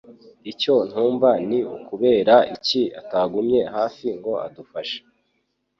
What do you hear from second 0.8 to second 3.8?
ntumva ni ukubera iki atagumye